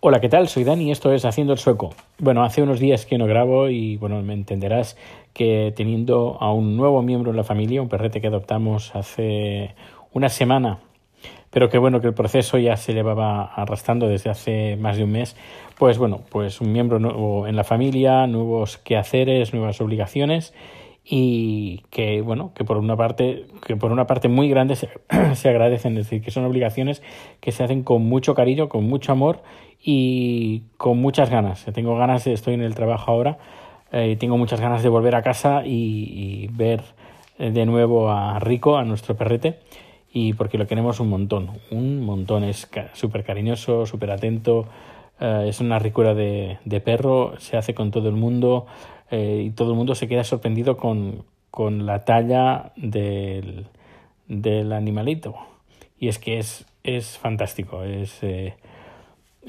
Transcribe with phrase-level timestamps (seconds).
[0.00, 0.46] Hola, ¿qué tal?
[0.46, 1.90] Soy Dani y esto es Haciendo el Sueco.
[2.20, 4.96] Bueno, hace unos días que no grabo y bueno, me entenderás
[5.34, 9.74] que teniendo a un nuevo miembro en la familia, un perrete que adoptamos hace
[10.12, 10.78] una semana,
[11.50, 15.10] pero que bueno, que el proceso ya se llevaba arrastrando desde hace más de un
[15.10, 15.34] mes,
[15.76, 20.54] pues bueno, pues un miembro nuevo en la familia, nuevos quehaceres, nuevas obligaciones
[21.10, 24.90] y que bueno que por una parte que por una parte muy grande se,
[25.34, 27.02] se, agradecen es decir que son obligaciones
[27.40, 29.42] que se hacen con mucho cariño con mucho amor
[29.80, 31.64] y con muchas ganas.
[31.72, 33.38] Tengo ganas estoy en el trabajo ahora
[33.90, 36.82] eh, tengo muchas ganas de volver a casa y, ver
[37.38, 39.60] eh, de nuevo a Rico a nuestro perrete
[40.12, 42.44] y porque lo queremos un montón un montón.
[42.44, 44.66] Es súper cariñoso súper atento
[45.20, 48.66] eh, es una ricura de, de perro se hace con todo el mundo
[49.10, 53.66] eh, y todo el mundo se queda sorprendido con, con la talla del,
[54.26, 55.36] del, animalito.
[55.98, 58.54] Y es que es, es fantástico, es, eh,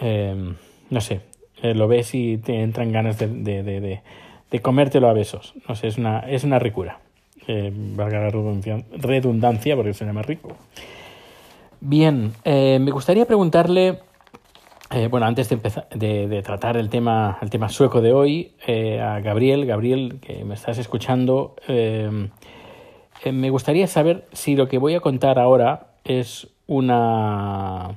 [0.00, 0.54] eh,
[0.90, 1.20] no sé,
[1.62, 4.00] eh, lo ves y te entran ganas de, de, de,
[4.50, 5.54] de, comértelo a besos.
[5.68, 7.00] No sé, es una, es una ricura.
[7.46, 10.56] Eh, valga la redundancia, porque se llama rico.
[11.80, 14.00] Bien, me gustaría preguntarle
[14.98, 19.00] eh, bueno, antes de empezar de, tratar el tema, el tema sueco de hoy, eh,
[19.00, 22.10] a Gabriel, Gabriel, que me estás escuchando, eh,
[23.30, 27.90] me gustaría saber si lo que voy a contar ahora es una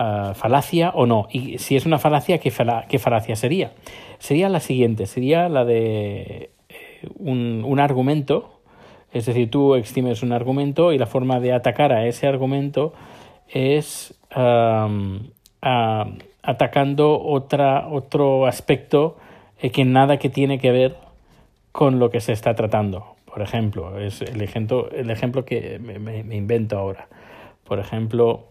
[0.00, 1.28] uh, falacia o no.
[1.30, 3.72] Y si es una falacia, ¿qué, fala ¿qué, falacia sería?
[4.18, 6.50] Sería la siguiente, sería la de
[7.18, 8.62] un, argumento,
[9.12, 12.94] es decir, tú extimes un argumento y la forma de atacar a ese argumento
[13.48, 14.18] es...
[15.62, 19.16] atacando otra, otro aspecto
[19.60, 20.96] eh, que nada que tiene que ver
[21.70, 23.14] con lo que se está tratando.
[23.24, 27.08] Por ejemplo, es el ejemplo, el ejemplo que me, invento ahora.
[27.64, 28.48] Por ejemplo,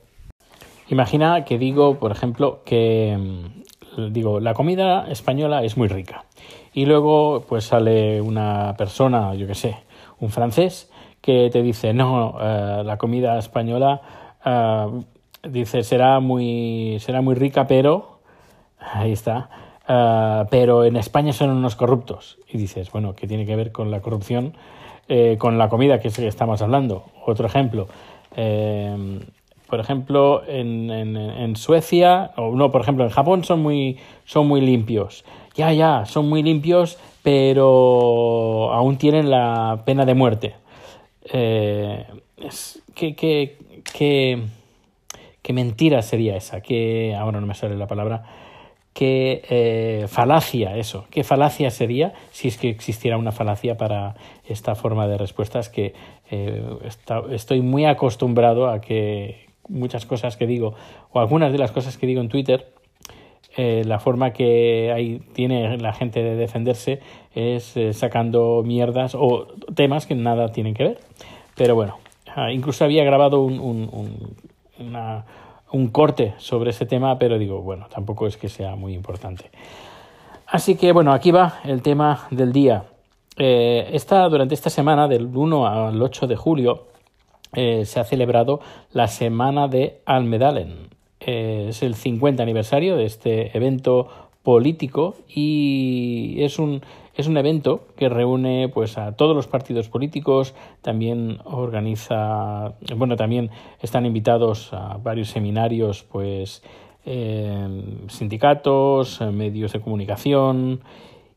[0.89, 6.23] imagina que digo, por ejemplo, que mm, digo, la comida española es muy rica.
[6.73, 9.75] Y luego pues sale una persona, yo que sé,
[10.19, 10.89] un francés,
[11.19, 14.01] que te dice, no, uh, la comida española
[14.43, 15.03] uh,
[15.43, 18.19] dice será muy será muy rica pero
[18.79, 19.49] ahí está.
[19.89, 23.91] Uh, pero en España son unos corruptos y dices bueno qué tiene que ver con
[23.91, 24.53] la corrupción
[25.09, 27.87] eh, con la comida que estamos hablando otro ejemplo
[28.35, 29.19] eh,
[29.71, 34.47] por ejemplo en, en, en, Suecia o no por ejemplo en Japón son muy son
[34.47, 35.23] muy limpios.
[35.55, 40.55] Ya ya son muy limpios pero aún tienen la pena de muerte.
[41.31, 42.05] Eh,
[42.37, 43.57] es que que,
[43.93, 44.43] que
[45.41, 48.23] qué mentira sería esa, qué, ahora no me sale la palabra,
[48.93, 54.15] qué eh, falacia eso, qué falacia sería si es que existiera una falacia para
[54.45, 55.93] esta forma de respuestas que
[56.29, 60.75] eh, está, estoy muy acostumbrado a que muchas cosas que digo
[61.11, 62.73] o algunas de las cosas que digo en Twitter
[63.57, 66.99] eh, la forma que hay, tiene la gente de defenderse
[67.35, 70.99] es sacando mierdas o temas que nada tienen que ver.
[71.55, 71.97] Pero bueno,
[72.33, 74.35] ah, incluso había grabado un,
[75.71, 79.51] un corte sobre ese tema, pero digo, bueno, tampoco es que sea muy importante.
[80.47, 82.83] Así que bueno, aquí va el tema del día.
[83.37, 86.87] Eh, esta, durante esta semana, del 1 al 8 de julio,
[87.53, 88.59] eh, se ha celebrado
[88.91, 90.89] la Semana de Almedalen.
[91.19, 94.09] Eh, es el 50 aniversario de este evento
[94.43, 96.81] político y es un,
[97.15, 103.49] es un evento que reúne pues a todos los partidos políticos, también organiza, bueno, también
[103.81, 106.63] están invitados a varios seminarios, pues
[107.05, 110.81] eh, sindicatos, medios de comunicación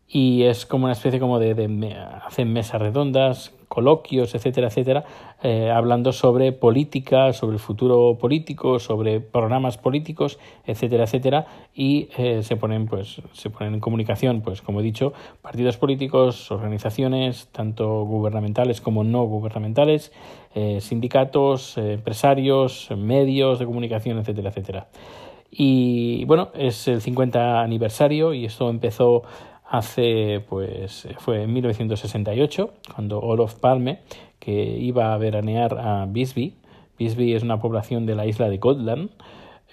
[0.07, 5.05] y es como una especie como de, de hacen mesas redondas, coloquios, etcétera, etcétera,
[5.43, 12.43] eh, hablando sobre política, sobre el futuro político, sobre programas políticos, etcétera, etcétera, y eh,
[12.45, 18.05] se ponen, pues, se ponen en comunicación, pues, como he dicho, partidos políticos, organizaciones, tanto
[18.05, 20.13] gubernamentales como no gubernamentales,
[20.55, 24.87] eh, sindicatos, empresarios, medios de comunicación, etcétera, etcétera.
[25.51, 29.23] Y bueno, es el 50 aniversario y esto empezó
[29.79, 34.01] hace, pues, fue en 1968, cuando Olof Palme,
[34.39, 36.55] que iba a veranear a Bisbee,
[36.99, 39.11] Bisbee es una población de la isla de Gotland,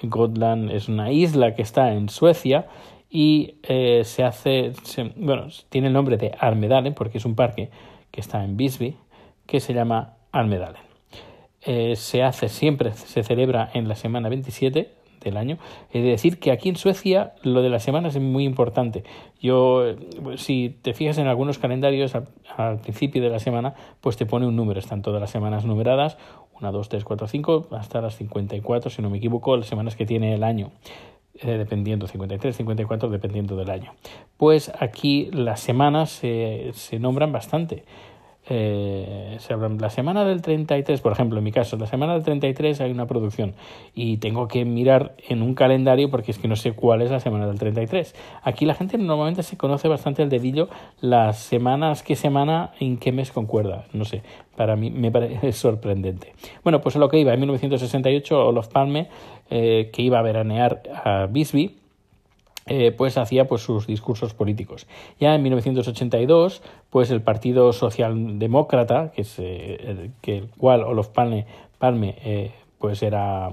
[0.03, 2.68] Gotland es una isla que está en Suecia
[3.09, 4.71] y eh, se hace,
[5.15, 7.69] bueno, tiene el nombre de Almedalen porque es un parque
[8.09, 8.95] que está en Bisbee
[9.45, 10.81] que se llama Almedalen.
[11.62, 15.57] Eh, se hace siempre, se celebra en la semana 27 del año.
[15.91, 19.03] Es decir, que aquí en Suecia lo de las semanas es muy importante.
[19.39, 19.83] Yo,
[20.35, 22.13] si te fijas en algunos calendarios
[22.57, 24.79] al, principio de la semana, pues te pone un número.
[24.79, 26.18] Están todas las semanas numeradas,
[26.59, 30.06] 1, 2, 3, 4, 5, hasta las 54, si no me equivoco, las semanas que
[30.06, 30.71] tiene el año.
[31.35, 33.94] eh, dependiendo, 53, 54, dependiendo del año.
[34.38, 37.85] Pues aquí las semanas se nombran bastante
[38.53, 39.38] eh,
[39.80, 43.07] la semana del 33, por ejemplo, en mi caso, la semana del 33 hay una
[43.07, 43.53] producción
[43.95, 47.21] y tengo que mirar en un calendario porque es que no sé cuál es la
[47.21, 48.13] semana del 33.
[48.44, 50.68] Aquí la gente normalmente se conoce bastante el dedillo
[51.00, 53.86] las semanas, qué semana, en qué mes concuerda.
[53.94, 54.21] No sé,
[54.57, 56.33] para mí me parece sorprendente.
[56.63, 59.07] Bueno, pues lo que iba, en 1968 Olof Palme,
[59.50, 61.80] eh, que iba a veranear a Bisbee,
[62.73, 64.88] eh, pues hacía pues sus discursos políticos.
[65.19, 71.45] Ya en 1982, pues el Partido Socialdemócrata, que es eh, que el cual Olof Palme,
[71.79, 73.50] Palme eh, pues era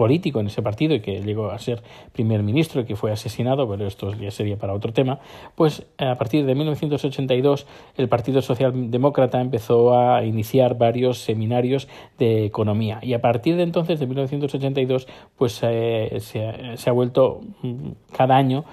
[0.00, 1.82] político en ese partido y que llegó a ser
[2.14, 5.20] primer ministro y que fue asesinado, pero esto ya sería para otro tema,
[5.56, 7.66] pues a partir de 1982
[7.98, 11.86] el Partido Socialdemócrata empezó a iniciar varios seminarios
[12.16, 13.00] de economía.
[13.02, 15.06] Y a partir de entonces, de 1982,
[15.36, 18.64] pues eh, se, se ha vuelto mm, cada año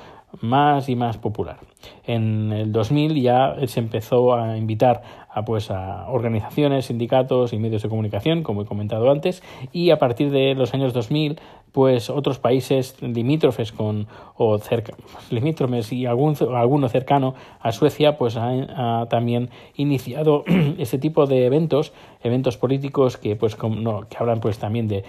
[0.42, 1.58] más y más popular.
[2.06, 7.84] En el 2000 ya se empezó a invitar a, pues, a organizaciones, sindicatos y medios
[7.84, 11.40] de comunicación, como he comentado antes, y a partir de los años 2000
[11.72, 14.96] pues otros países limítrofes con o cerca,
[15.30, 20.44] limítrofes y algún, alguno cercano a Suecia pues ha, también iniciado
[20.80, 21.94] ese tipo de eventos
[22.24, 25.04] eventos políticos que pues no, que hablan pues también de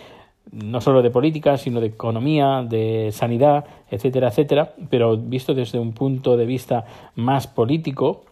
[0.53, 5.93] no solo de política, sino de economía, de sanidad, etcétera, etcétera, pero visto desde un
[5.93, 6.85] punto de vista
[7.15, 8.25] más político,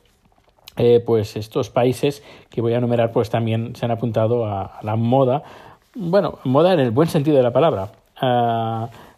[0.76, 4.96] eh, pues estos países que voy a enumerar pues también se han apuntado a, la
[4.96, 5.42] moda,
[5.94, 7.90] bueno, moda en el buen sentido de la palabra,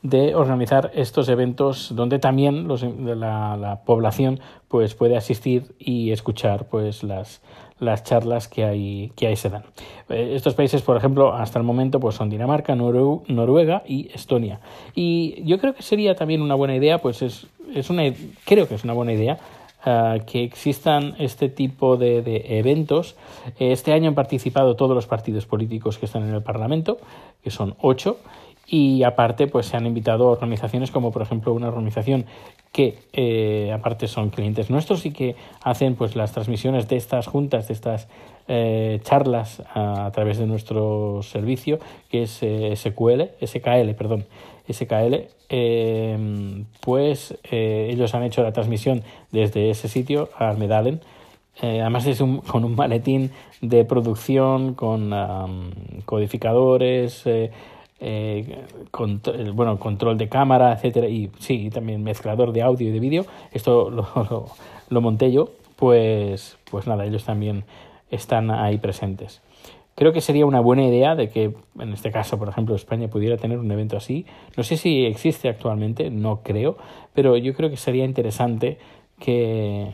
[0.02, 6.66] de organizar estos eventos donde también los, la, la población pues puede asistir y escuchar
[6.66, 7.40] pues las,
[7.80, 9.62] las charlas que ahí, que ahí se dan.
[10.08, 14.60] Eh, estos países, por ejemplo, hasta el momento pues son Dinamarca, Noruega y Estonia.
[14.94, 18.02] Y yo creo que sería también una buena idea, pues es, es una,
[18.44, 19.38] creo que es una buena idea
[19.86, 23.16] uh, que existan este tipo de, de, eventos.
[23.58, 26.98] Este año han participado todos los partidos políticos que están en el Parlamento,
[27.42, 28.18] que son ocho,
[28.68, 32.26] y aparte pues se han invitado organizaciones como por ejemplo una organización
[32.70, 37.68] que eh, aparte son clientes nuestros y que hacen pues las transmisiones de estas juntas
[37.68, 38.08] de estas
[38.46, 41.78] eh, charlas a, través de nuestro servicio
[42.10, 44.26] que es eh, SQL SKL perdón
[44.70, 45.14] SKL
[46.80, 51.00] pues ellos han hecho la transmisión desde ese sitio a Almedalen
[51.62, 53.32] además es un, con un maletín
[53.62, 55.10] de producción con
[56.04, 57.50] codificadores eh,
[58.00, 63.26] bueno, control de cámara, etcétera, y sí, también mezclador de audio y de vídeo.
[63.52, 63.90] Esto
[64.90, 67.64] lo, monté yo, pues, pues nada, ellos también
[68.10, 69.42] están ahí presentes.
[69.94, 73.36] Creo que sería una buena idea de que, en este caso, por ejemplo, España pudiera
[73.36, 74.26] tener un evento así.
[74.56, 76.78] No sé si existe actualmente, no creo,
[77.14, 78.78] pero yo creo que sería interesante
[79.18, 79.90] que,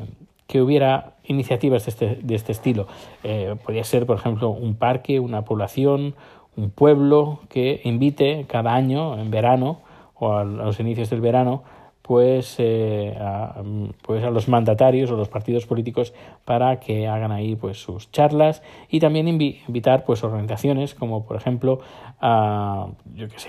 [0.47, 2.87] que hubiera iniciativas de este, de este estilo.
[3.23, 6.15] Eh, podría ser, por ejemplo, un parque, una población,
[6.57, 9.81] un pueblo que invite cada año, en verano
[10.15, 11.65] o a los inicios del verano,
[12.05, 13.63] pues, eh, a,
[14.03, 16.13] pues a los mandatarios o los partidos políticos
[16.45, 21.81] para que hagan ahí pues sus charlas y también invitar pues organizaciones como por ejemplo
[22.21, 23.49] a yo qué sé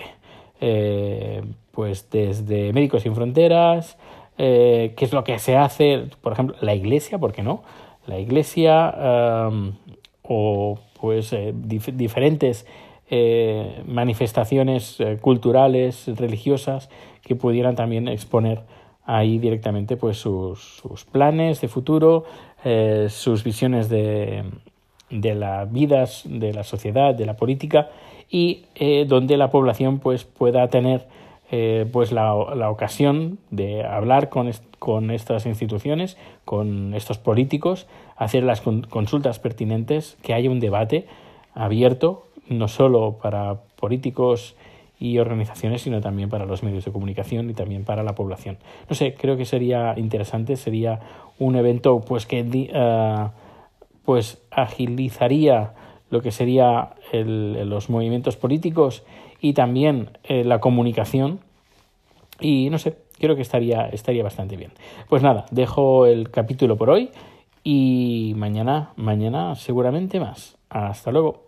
[0.62, 3.98] eh, pues desde Médicos Sin Fronteras
[4.38, 7.62] eh, qué es lo que se hace por ejemplo la iglesia ¿por qué no?
[8.08, 8.96] la iglesia
[10.22, 11.36] o pues
[11.66, 12.66] diferentes
[13.08, 16.90] eh, manifestaciones eh, culturales, religiosas,
[17.22, 18.62] que pudieran también exponer
[19.06, 20.82] ahí directamente pues sus,
[21.12, 22.26] planes de futuro,
[22.64, 24.44] eh, sus visiones de,
[25.12, 27.90] de la vida, de la sociedad, de la política
[28.28, 28.64] y
[29.08, 31.06] donde la población pues pueda tener
[31.92, 37.86] pues la, la, ocasión de hablar con, con estas instituciones, con estos políticos,
[38.18, 41.06] hacer las consultas pertinentes, que haya un debate
[41.54, 44.56] abierto no solo para políticos
[45.00, 48.58] y organizaciones, sino también para los medios de comunicación y también para la población.
[48.90, 51.00] No sé, creo que sería interesante, sería
[51.38, 53.30] un evento pues que uh,
[54.06, 55.74] pues agilizaría
[56.10, 59.04] lo que sería el, los movimientos políticos
[59.42, 61.40] y también eh, la comunicación
[62.40, 64.72] y no sé, creo que estaría, estaría bastante bien.
[65.10, 67.12] Pues nada, dejo el capítulo por hoy
[67.64, 70.58] y mañana, mañana seguramente más.
[70.70, 71.45] Hasta luego.